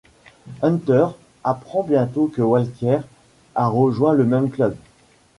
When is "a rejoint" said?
3.53-4.13